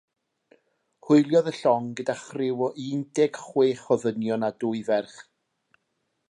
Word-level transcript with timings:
Hwyliodd 1.09 1.49
y 1.51 1.53
llong 1.57 1.89
gyda 1.99 2.15
chriw 2.21 2.65
o 2.69 2.71
un 2.85 3.05
deg 3.19 3.37
chwech 3.45 3.85
o 3.97 3.99
ddynion 4.05 4.49
a 4.49 4.51
dwy 4.65 4.83
ferch. 4.89 5.21